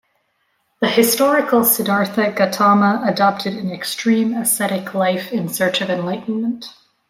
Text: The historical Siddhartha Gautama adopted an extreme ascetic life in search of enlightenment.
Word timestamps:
The 0.79 0.89
historical 0.89 1.63
Siddhartha 1.63 2.31
Gautama 2.31 3.03
adopted 3.05 3.53
an 3.55 3.69
extreme 3.71 4.33
ascetic 4.33 4.95
life 4.95 5.31
in 5.31 5.47
search 5.47 5.79
of 5.79 5.91
enlightenment. 5.91 6.65